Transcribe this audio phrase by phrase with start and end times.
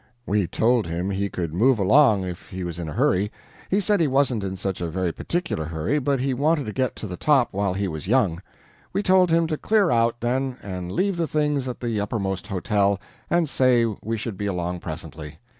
[0.25, 3.31] We told him he could move along if he was in a hurry.
[3.69, 6.95] He said he wasn't in such a very particular hurry, but he wanted to get
[6.95, 8.41] to the top while he was young.
[8.93, 12.99] We told him to clear out, then, and leave the things at the uppermost hotel
[13.29, 15.37] and say we should be along presently.